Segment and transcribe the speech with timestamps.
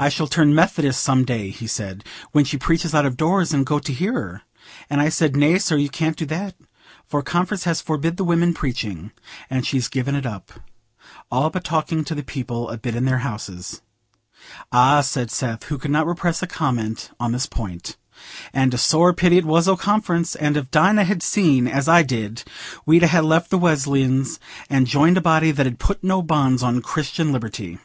[0.00, 3.64] 'I shall turn Methodist some day,' he said, 'when she preaches out of doors, and
[3.64, 4.42] go to hear her.'
[4.90, 6.56] And I said, 'Nay, sir, you can't do that,
[7.06, 9.12] for Conference has forbid the women preaching,
[9.48, 10.52] and she's given it up,
[11.30, 13.80] all but talking to the people a bit in their houses.'"
[14.72, 17.96] "Ah," said Seth, who could not repress a comment on this point,
[18.52, 22.02] "and a sore pity it was o' Conference; and if Dinah had seen as I
[22.02, 22.42] did,
[22.84, 26.82] we'd ha' left the Wesleyans and joined a body that 'ud put no bonds on
[26.82, 27.78] Christian liberty."